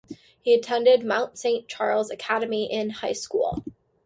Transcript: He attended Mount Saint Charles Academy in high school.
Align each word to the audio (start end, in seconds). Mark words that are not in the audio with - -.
He 0.41 0.55
attended 0.55 1.05
Mount 1.05 1.37
Saint 1.37 1.67
Charles 1.67 2.09
Academy 2.09 2.65
in 2.71 2.89
high 2.89 3.13
school. 3.13 3.63